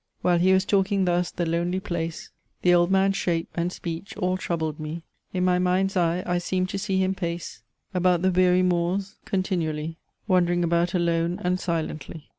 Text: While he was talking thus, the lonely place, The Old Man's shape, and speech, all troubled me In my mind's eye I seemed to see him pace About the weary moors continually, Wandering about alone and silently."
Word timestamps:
While 0.23 0.39
he 0.39 0.51
was 0.51 0.65
talking 0.65 1.05
thus, 1.05 1.29
the 1.29 1.45
lonely 1.45 1.79
place, 1.79 2.31
The 2.63 2.73
Old 2.73 2.89
Man's 2.89 3.15
shape, 3.17 3.49
and 3.53 3.71
speech, 3.71 4.17
all 4.17 4.35
troubled 4.35 4.79
me 4.79 5.03
In 5.31 5.45
my 5.45 5.59
mind's 5.59 5.95
eye 5.95 6.23
I 6.25 6.39
seemed 6.39 6.69
to 6.69 6.79
see 6.79 6.97
him 6.97 7.13
pace 7.13 7.61
About 7.93 8.23
the 8.23 8.31
weary 8.31 8.63
moors 8.63 9.17
continually, 9.25 9.99
Wandering 10.27 10.63
about 10.63 10.95
alone 10.95 11.39
and 11.43 11.59
silently." 11.59 12.29